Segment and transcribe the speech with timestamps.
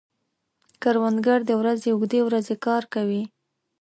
[0.81, 3.23] کروندګر د ورځې اوږدې ورځې کار کوي